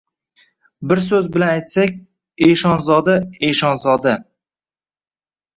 [0.91, 1.93] Bir so‘z bilan aytsak,
[2.47, 3.19] eshonzoda,
[3.51, 4.15] eshonzoda!